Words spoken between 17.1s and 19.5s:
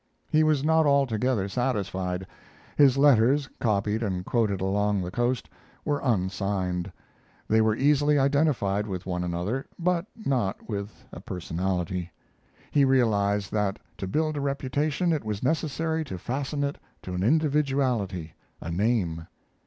an individuality, a name.